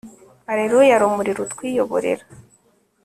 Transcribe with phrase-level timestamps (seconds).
[0.51, 2.23] allelua, rumuri rutwiyoborera